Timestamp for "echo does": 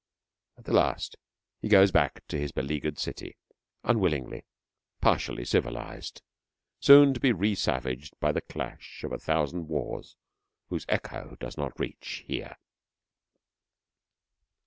10.89-11.55